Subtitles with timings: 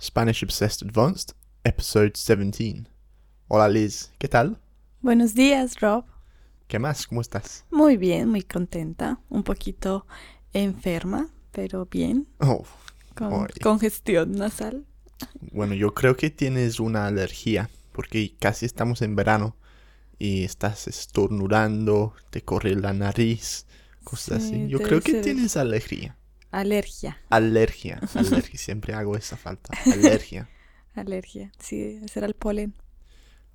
[0.00, 1.32] Spanish Obsessed Advanced,
[1.64, 2.84] episode 17.
[3.48, 4.58] Hola Liz, ¿qué tal?
[5.00, 6.04] Buenos días, Rob.
[6.66, 7.06] ¿Qué más?
[7.06, 7.64] ¿Cómo estás?
[7.70, 9.20] Muy bien, muy contenta.
[9.28, 10.06] Un poquito
[10.52, 12.28] enferma, pero bien.
[12.40, 12.64] Oh,
[13.14, 14.84] Con congestión nasal.
[15.50, 19.56] bueno, yo creo que tienes una alergia, porque casi estamos en verano
[20.18, 23.66] y estás estornudando, te corre la nariz,
[24.04, 24.68] cosas Sí, así.
[24.68, 26.17] Yo creo que ser tienes alergia.
[26.50, 27.18] Alergia.
[27.30, 29.70] Alergia, alergia, siempre hago esa falta.
[29.86, 30.48] Alergia.
[30.94, 31.52] Alergia.
[31.58, 32.74] Sí, ese era el polen.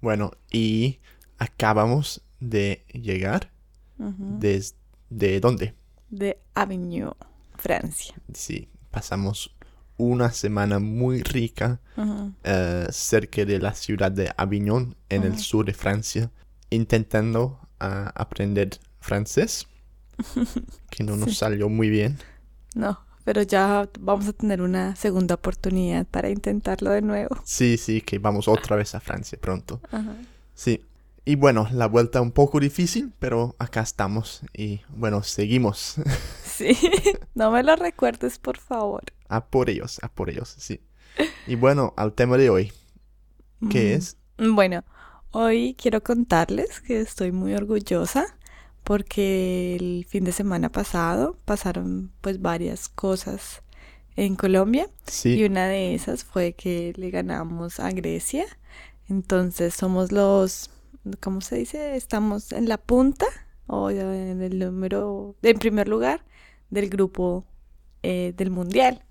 [0.01, 0.99] Bueno, y
[1.37, 3.51] acabamos de llegar
[3.97, 4.75] desde...
[5.09, 5.75] ¿De dónde?
[6.09, 7.13] De Avignon,
[7.55, 8.15] Francia.
[8.33, 9.55] Sí, pasamos
[9.97, 11.79] una semana muy rica
[12.43, 16.31] eh, cerca de la ciudad de Avignon, en el sur de Francia,
[16.71, 19.67] intentando ah, aprender francés,
[20.89, 21.35] que no nos Sí.
[21.35, 22.17] salió muy bien.
[22.73, 27.37] No, pero ya vamos a tener una segunda oportunidad para intentarlo de nuevo.
[27.43, 29.79] Sí, sí, que vamos otra vez a Francia pronto.
[29.91, 30.15] Ajá.
[30.53, 30.83] Sí.
[31.25, 35.95] Y bueno, la vuelta un poco difícil, pero acá estamos y bueno, seguimos
[36.43, 36.77] Sí,
[37.33, 39.03] no me lo recuerdes, por favor.
[39.29, 40.81] a por ellos, a por ellos, sí.
[41.47, 42.73] Y bueno, al tema de hoy,
[43.69, 43.97] ¿qué Mm.
[43.97, 44.17] es?
[44.37, 44.83] Bueno,
[45.31, 48.25] hoy quiero contarles que estoy muy orgullosa
[48.83, 53.63] porque el fin de semana pasado pasaron pues varias cosas
[54.15, 58.45] en Colombia y Sí, una de esas fue que le ganamos a Grecia.
[59.09, 60.69] Entonces somos los,
[61.19, 61.95] ¿cómo se dice?
[61.95, 63.25] Estamos en la punta
[63.67, 66.23] o en el número, en primer lugar
[66.69, 67.45] del grupo
[68.01, 69.03] eh, del mundial.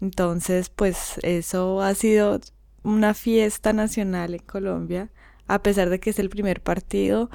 [0.00, 2.40] Entonces, pues eso ha sido
[2.82, 5.10] una fiesta nacional en Colombia,
[5.48, 7.30] a pesar de que es el primer partido.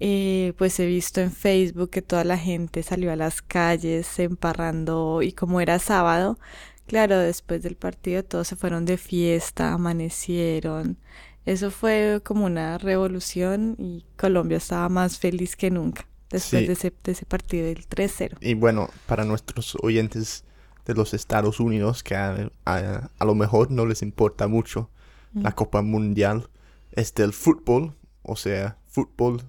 [0.00, 5.22] Eh, pues he visto en Facebook que toda la gente salió a las calles emparrando
[5.22, 6.38] y como era sábado,
[6.86, 10.98] claro, después del partido todos se fueron de fiesta, amanecieron.
[11.44, 16.66] Eso fue como una revolución y Colombia estaba más feliz que nunca después Sí.
[16.66, 18.36] de, ese, de ese partido del 3-0.
[18.40, 20.44] y bueno, para nuestros oyentes
[20.84, 24.90] de los Estados Unidos, que a, a- a lo mejor no les importa mucho,
[25.34, 26.48] la Copa Mundial
[26.92, 29.42] es del fútbol, o sea, fútbol,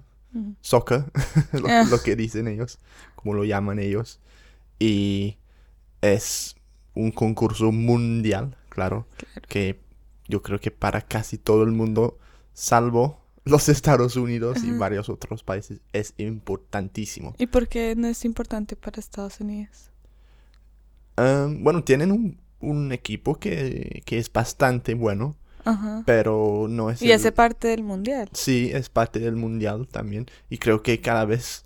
[0.60, 1.04] Soccer,
[1.52, 1.84] lo, Ah.
[1.90, 2.78] lo que dicen ellos,
[3.16, 4.20] como lo llaman ellos.
[4.78, 5.38] Y
[6.02, 6.54] es
[6.94, 9.48] un concurso mundial, claro, Claro.
[9.48, 9.80] que
[10.28, 12.18] yo creo que para casi todo el mundo,
[12.52, 17.34] salvo los Estados Unidos y varios otros países, es importantísimo.
[17.38, 19.90] ¿Y por qué no es importante para Estados Unidos?
[21.16, 25.36] Ah, bueno, tienen un, un equipo que, que es bastante bueno,
[25.70, 26.02] Ajá.
[26.06, 28.28] pero no es Y el- hace parte del mundial.
[28.32, 30.26] Sí, es parte del mundial también.
[30.50, 31.64] Y creo que cada vez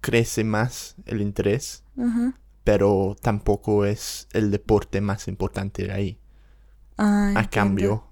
[0.00, 2.38] crece más el interés, Ajá.
[2.64, 6.18] pero tampoco es el deporte más importante de ahí.
[6.98, 8.04] Ah, A cambio,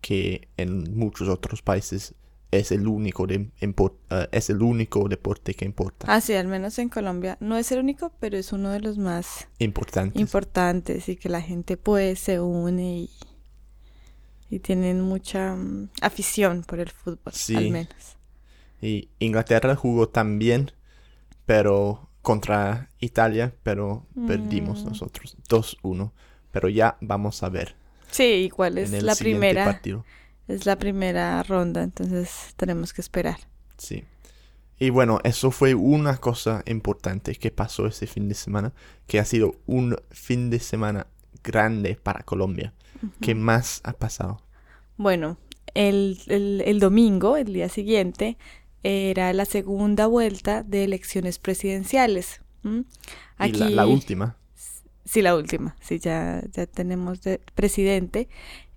[0.00, 2.14] que en muchos otros países
[2.50, 6.06] es el único de eh, es el único deporte que importa.
[6.08, 7.36] Ah, sí, al menos en Colombia.
[7.40, 10.18] No es el único, pero es uno de los más Importante.
[10.18, 13.10] importantes y que la gente pues se une y,
[14.50, 17.54] y tienen mucha mm, afición por el fútbol, Sí.
[17.56, 18.16] al menos.
[18.80, 20.72] Y Inglaterra jugó también,
[21.46, 24.88] pero contra Italia, pero perdimos Mm.
[24.88, 26.12] nosotros 2-1.
[26.50, 27.74] Pero ya vamos a ver
[28.10, 30.04] Sí, igual es la primera, partido.
[30.46, 33.38] es la primera ronda, entonces tenemos que esperar.
[33.76, 34.04] Sí.
[34.78, 38.72] Y bueno, eso fue una cosa importante que pasó ese fin de semana,
[39.06, 41.06] que ha sido un fin de semana
[41.44, 42.72] grande para Colombia.
[43.20, 44.42] ¿Qué más ha pasado?
[44.96, 45.38] Bueno,
[45.74, 48.36] el, el, el domingo, el día siguiente,
[48.82, 52.40] era la segunda vuelta de elecciones presidenciales.
[52.64, 54.36] Y la, la última.
[55.04, 55.76] Sí, la última.
[55.80, 58.28] Sí, ya, ya tenemos de presidente.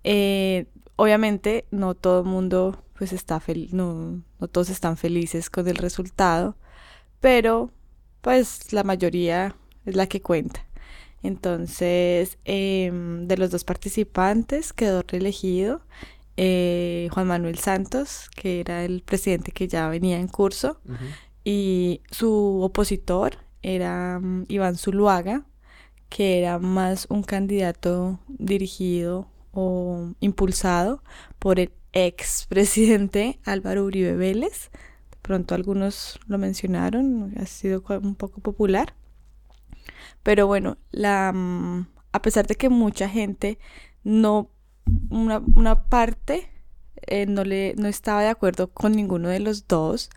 [0.04, 0.66] Eh,
[0.96, 5.78] obviamente, no todo el mundo pues está feliz, no, no todos están felices con el
[5.78, 6.56] resultado,
[7.20, 7.72] pero
[8.22, 9.56] pues la mayoría
[9.86, 10.68] es la que cuenta.
[11.24, 15.82] Entonces, em, de los dos participantes quedó reelegido
[16.38, 20.80] eh, Juan Manuel Santos, que era el presidente que ya venía en curso,
[21.44, 25.46] y su opositor era mm, Iván Zuluaga,
[26.10, 31.04] que era más un candidato dirigido o impulsado
[31.40, 34.72] por el expresidente Álvaro Uribe Vélez.
[35.12, 38.96] De pronto algunos lo mencionaron, ha sido un poco popular.
[40.24, 43.58] Pero bueno, la, mm, a pesar de que mucha gente
[44.04, 44.50] no,
[45.10, 46.50] una, una parte
[47.08, 50.10] eh, no, le, no estaba de acuerdo con ninguno de los dos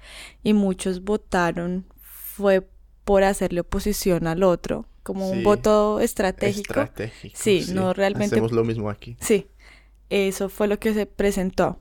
[0.42, 2.68] y muchos votaron fue
[3.04, 6.72] por hacerle oposición al otro, como un voto estratégico.
[6.80, 7.34] Estratégico.
[7.38, 9.16] Sí, no realmente- Hacemos lo mismo aquí.
[9.20, 9.46] Sí,
[10.10, 11.78] eso fue lo que se presentó.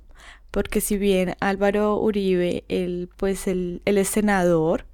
[0.52, 4.86] Porque si bien Álvaro Uribe, él, pues él, él es senador,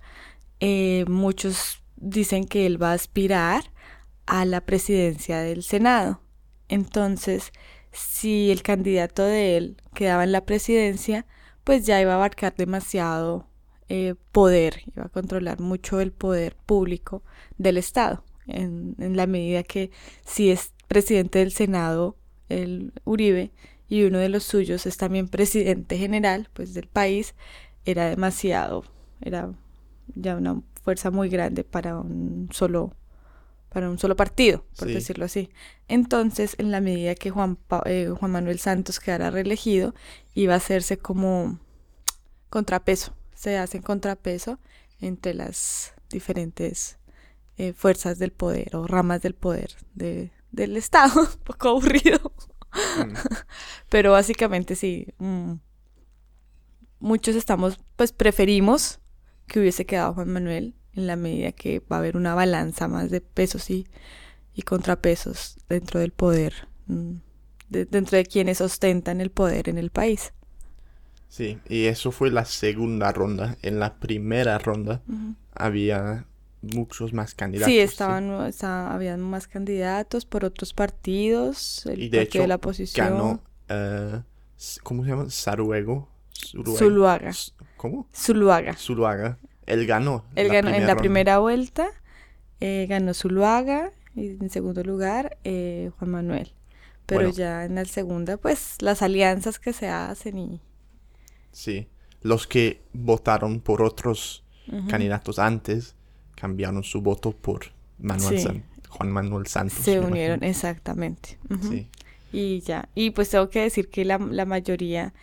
[0.61, 3.71] eh, muchos dicen que él va a aspirar
[4.25, 6.21] a la presidencia del Senado.
[6.67, 7.51] Entonces,
[7.91, 11.25] si el candidato de él quedaba en la presidencia,
[11.63, 13.47] pues ya iba a abarcar demasiado
[13.89, 17.23] eh, poder, iba a controlar mucho el poder público
[17.57, 19.91] del Estado, en, en la medida que
[20.25, 22.15] si es presidente del Senado,
[22.49, 23.51] el Uribe,
[23.87, 27.33] y uno de los suyos es también presidente general, pues del país,
[27.85, 28.83] era demasiado,
[29.21, 29.51] era
[30.15, 32.95] ya una fuerza muy grande para un solo
[33.69, 34.95] para un solo partido, por Sí.
[34.95, 35.51] decirlo así.
[35.87, 39.93] Entonces, en la medida que Juan, Pa- eh, Juan Manuel Santos quedara reelegido,
[40.33, 41.59] iba a hacerse como
[42.49, 44.57] contrapeso, se hace contrapeso
[44.99, 46.97] entre las diferentes
[47.57, 51.21] eh, fuerzas del poder o ramas del poder de, del Estado.
[51.21, 52.19] Un poco aburrido.
[53.05, 53.13] Mm.
[53.89, 55.05] Pero básicamente sí.
[55.19, 55.53] mm,
[56.99, 58.99] muchos estamos, pues preferimos
[59.49, 63.11] que hubiese quedado Juan Manuel en la medida que va a haber una balanza más
[63.11, 63.87] de pesos y,
[64.55, 66.53] y contrapesos dentro del poder,
[66.87, 67.13] mm,
[67.69, 70.33] de- dentro de quienes ostentan el poder en el país.
[71.27, 73.57] Sí, y eso fue la segunda ronda.
[73.61, 75.01] En la primera ronda
[75.53, 76.25] había
[76.61, 77.75] muchos más candidatos.
[77.75, 78.31] Sí, estaban,
[78.91, 84.21] habían más candidatos por otros partidos, el Y de hecho, de la oposición, Ganó, eh,
[84.83, 85.29] ¿cómo se llama?
[85.29, 86.07] Saruego.
[86.43, 86.77] Suruego.
[86.77, 87.31] Zuluaga.
[87.77, 88.07] ¿Cómo?
[88.13, 88.73] Zuluaga.
[88.75, 89.37] Zuluaga.
[89.65, 90.25] Él ganó.
[90.35, 90.95] Él ganó en la ronda.
[90.97, 91.89] primera vuelta,
[92.59, 96.53] eh, ganó Zuluaga y en segundo lugar eh, Juan Manuel.
[97.05, 97.35] Pero Bueno.
[97.35, 100.61] ya en la segunda, pues las alianzas que se hacen y...
[101.51, 101.87] Sí.
[102.21, 104.43] Los que votaron por otros
[104.87, 105.95] candidatos antes
[106.35, 107.61] cambiaron su voto por
[107.97, 108.43] Manuel Sí.
[108.43, 109.79] San- Juan Manuel Santos.
[109.83, 110.47] se unieron, imagino.
[110.51, 111.39] exactamente.
[111.69, 111.87] Sí.
[112.31, 115.13] Y ya, y pues tengo que decir que la, la mayoría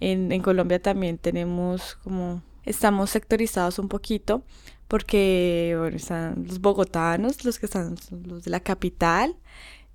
[0.00, 4.42] en, en Colombia también tenemos como, estamos sectorizados un poquito,
[4.88, 9.36] porque bueno, están los bogotanos, los que están, los de la capital,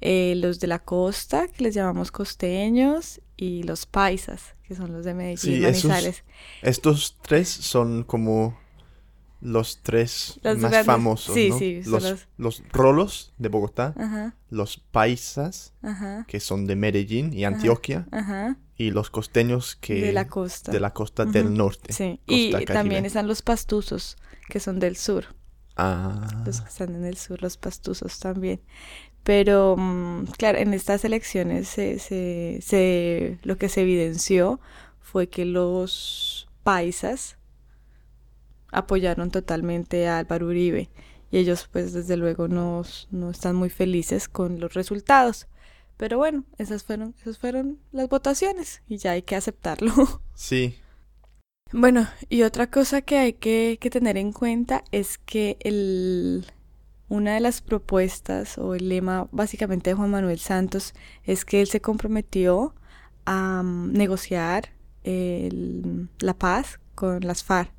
[0.02, 5.04] eh, los de la costa, que les llamamos costeños, y los paisas, que son los
[5.06, 6.24] de Medellín, Sí, esos- Manizales.
[6.62, 8.60] Estos tres son como
[9.42, 11.58] los tres Los más grandes- famosos, sí, ¿no?
[11.60, 17.34] sí, los, los- los rolos de Bogotá, Ajá, los paisas, ajá, que son de Medellín
[17.34, 20.72] y Antioquia, ajá, y los costeños que de la costa.
[20.72, 21.92] de la costa del norte.
[21.94, 24.18] Sí, y también están los pastuzos,
[24.48, 25.26] que son del sur.
[25.76, 28.62] Ah, los que están en el sur, los pastuzos también.
[29.24, 34.60] Pero, mm, claro, en estas elecciones se, se, se- lo que se evidenció
[35.00, 37.38] fue que los paisas
[38.72, 40.90] apoyaron totalmente a Álvaro Uribe
[41.32, 45.48] y ellos pues desde luego no, no están muy felices con los resultados.
[45.98, 49.94] Pero bueno, esas fueron, esas fueron las votaciones y ya hay que aceptarlo.
[50.34, 50.76] sí,
[51.74, 56.46] Bueno, y otra cosa que hay que, que tener en cuenta es que el,
[57.10, 61.68] una de las propuestas o el lema básicamente de Juan Manuel Santos es que él
[61.68, 62.76] se comprometió
[63.26, 64.70] a mm, negociar
[65.04, 67.72] el- la paz con las FARC.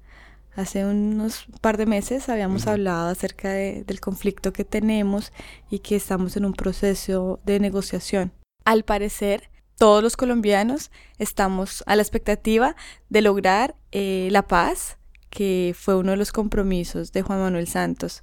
[0.54, 5.32] Hace unos par de meses habíamos hablado acerca de- del conflicto que tenemos
[5.70, 8.32] y que estamos en un proceso de negociación.
[8.66, 12.76] Al parecer, todos los colombianos estamos a la expectativa
[13.08, 14.98] de lograr eh, la paz,
[15.30, 18.20] que fue uno de los compromisos de Juan Manuel Santos.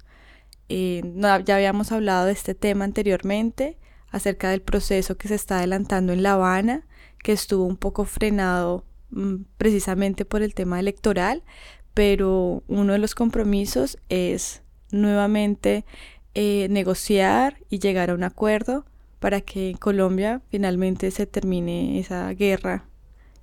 [0.68, 3.76] Eh, no- ya habíamos hablado de este tema anteriormente,
[4.12, 6.86] acerca del proceso que se está adelantando en La Habana,
[7.22, 11.42] que estuvo un poco frenado mm, precisamente por el tema electoral,
[12.00, 15.84] pero uno de los compromisos es nuevamente
[16.32, 18.86] eh, negociar y llegar a un acuerdo
[19.18, 22.88] para que en Colombia finalmente se termine esa guerra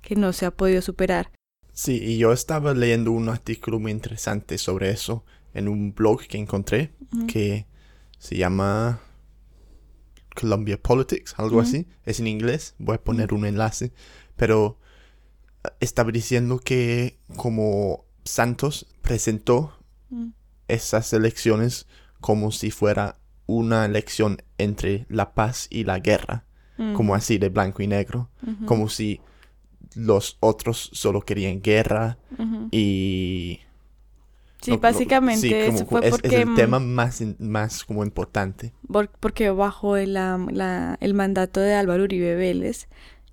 [0.00, 1.30] que no se ha podido superar.
[1.72, 5.24] sí, y yo estaba leyendo un artículo muy interesante sobre eso
[5.54, 6.90] en un blog que encontré
[7.28, 7.64] que
[8.18, 8.98] se llama
[10.34, 11.86] Columbia Politics, algo así.
[12.04, 13.92] Es en inglés, voy a poner un enlace,
[14.34, 14.80] pero
[15.62, 19.74] eh, estaba diciendo que como Santos presentó
[20.10, 20.28] Mm.
[20.68, 21.86] esas elecciones
[22.20, 23.16] como si fuera
[23.46, 26.44] una elección entre la paz y la guerra,
[26.94, 28.28] como Ujú, así de blanco y negro,
[28.66, 29.20] como si
[29.94, 32.18] los otros solo querían guerra
[32.70, 33.60] y
[34.60, 37.20] Sí, no- no- básicamente sí, como- eso fue es, es porque, el mm, tema más
[37.20, 38.72] in- más como importante.
[38.88, 42.88] por- porque bajo el, la- el mandato de Álvaro Uribe Vélez,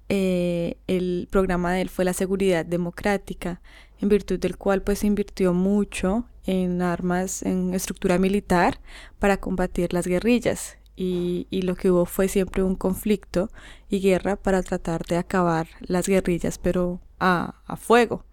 [0.10, 3.62] eh, el programa de él fue la seguridad democrática,
[4.00, 8.80] en virtud del cual pues se invirtió mucho en armas, en estructura militar
[9.20, 10.78] para combatir las guerrillas.
[10.98, 13.50] Y, y, lo que hubo fue siempre un conflicto
[13.90, 18.24] y guerra para tratar de acabar las guerrillas, pero a, a fuego.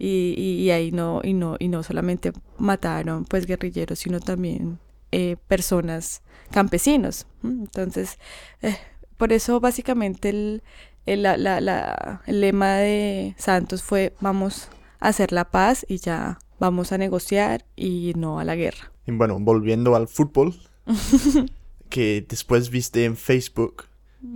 [0.00, 4.80] Y, y, y ahí no, y no, y no solamente mataron pues guerrilleros, sino también
[5.12, 7.26] eh, personas, campesinos.
[7.44, 8.18] Entonces,
[8.62, 8.76] eh,
[9.16, 10.62] por eso básicamente el,
[11.06, 14.68] el, la, la, el lema de Santos fue vamos
[15.00, 18.92] a hacer la paz y ya vamos a negociar y no a la guerra.
[19.06, 20.54] Y bueno, volviendo al fútbol,
[21.88, 23.84] que después viste en Facebook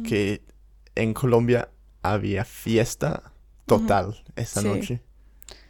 [0.04, 0.42] que
[0.94, 1.68] en Colombia
[2.02, 3.32] había fiesta
[3.66, 4.66] total esta Sí.
[4.68, 5.02] noche.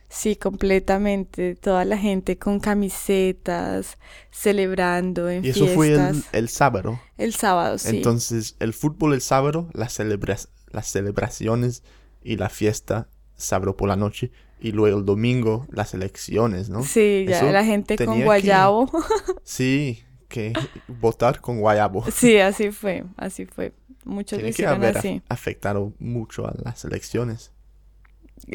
[0.09, 1.57] Sí, completamente.
[1.57, 3.99] Toda la gente con camisetas,
[4.31, 6.35] celebrando en Y eso fue el, fiestas.
[6.35, 7.01] el sábado.
[7.19, 7.97] El sábado, sí.
[7.97, 11.83] Entonces, el fútbol el sábado, las, celebra- las celebraciones
[12.23, 14.31] y la fiesta sábado por la noche.
[14.61, 16.83] Y luego el domingo, las elecciones, ¿no?
[16.83, 18.89] Sí, ya Eso la gente con que- guayabo.
[19.45, 20.53] Sí, que
[20.89, 22.05] votar con guayabo.
[22.13, 23.73] Sí, así fue, así fue.
[24.05, 25.21] Muchos Tiene que haber así.
[25.29, 27.51] afectado mucho a las elecciones.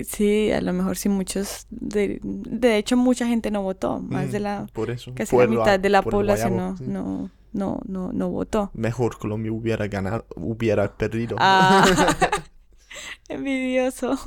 [0.08, 4.32] Sí, a lo mejor sí muchos, de, de hecho mucha gente no votó, más Mm,
[4.32, 5.12] de la, Por eso.
[5.14, 6.84] casi por la lo- mitad de la población no, sí.
[6.88, 8.72] no, no, no, no votó.
[8.74, 11.36] Mejor Colombia hubiera ganado, hubiera perdido.
[11.40, 11.86] Ah,
[13.30, 14.18] envidioso.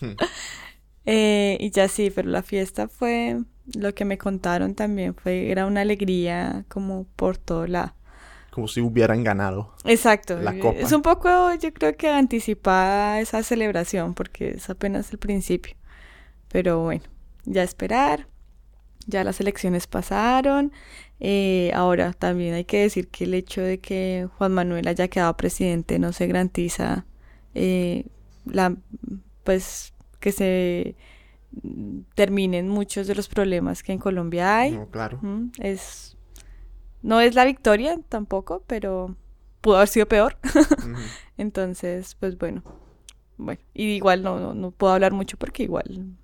[0.00, 0.14] Hmm.
[1.06, 3.40] Eh, y ya sí, pero la fiesta fue,
[3.74, 7.94] lo que me contaron también fue, era una alegría como por todo lado.
[8.50, 9.74] Como si hubieran ganado.
[9.84, 10.38] Exacto.
[10.38, 10.78] La copa.
[10.78, 15.74] Es un poco, yo creo que anticipada esa celebración, porque es apenas el principio.
[16.48, 17.04] Pero bueno,
[17.44, 18.26] ya esperar.
[19.06, 20.72] Ya las elecciones pasaron.
[21.20, 25.36] Eh, ahora también hay que decir que el hecho de que Juan Manuel haya quedado
[25.36, 27.04] presidente no se garantiza
[27.54, 28.06] eh,
[28.46, 28.74] la
[29.44, 30.96] pues que se
[32.14, 34.72] terminen muchos de los problemas que en Colombia hay.
[34.72, 35.18] No, claro.
[35.20, 36.16] Mm, Es
[37.02, 39.16] no es la victoria tampoco, pero
[39.60, 40.38] pudo haber sido peor.
[41.36, 42.62] Entonces, pues bueno.
[43.36, 46.14] Bueno, y igual no, no, no puedo hablar mucho porque igual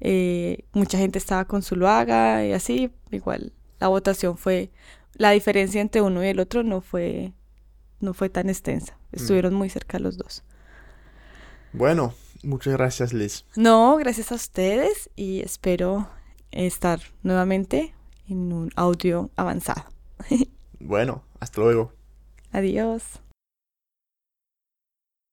[0.00, 3.52] eh, mucha gente estaba con Zuluaga y así, igual
[3.84, 4.70] la votación fue,
[5.12, 7.34] la diferencia entre uno y el otro no fue,
[8.00, 8.96] no fue tan extensa.
[9.12, 10.42] Estuvieron muy cerca los dos.
[11.74, 13.44] Bueno, muchas gracias, Liz.
[13.56, 16.08] No, gracias a ustedes y espero
[16.50, 17.92] estar nuevamente
[18.26, 19.84] en un audio avanzado.
[20.80, 21.94] Bueno, hasta luego.
[22.52, 23.23] Adiós.